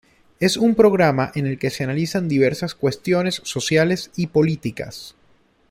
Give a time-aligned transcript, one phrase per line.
[0.39, 5.13] Es un programa en el que se analizan diversas cuestiones sociales y políticas.